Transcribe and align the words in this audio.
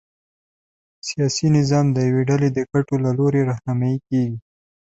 سیاسي 1.07 1.47
نظام 1.57 1.85
د 1.91 1.97
یوې 2.09 2.23
ډلې 2.29 2.49
د 2.53 2.59
ګټو 2.71 2.95
له 3.05 3.11
لوري 3.19 3.41
رهنمايي 3.51 3.99
کېږي. 4.07 4.37